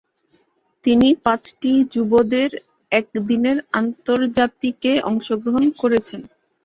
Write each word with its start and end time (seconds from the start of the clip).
তিনি 0.83 1.09
পাঁচটি 1.25 1.71
যুবদের 1.93 2.49
একদিনের 2.91 3.57
আন্তর্জাতিকে 3.79 4.91
অংশগ্রহণ 5.09 5.65
করেছেন। 5.81 6.21